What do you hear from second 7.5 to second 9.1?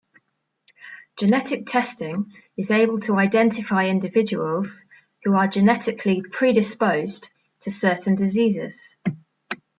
to certain diseases.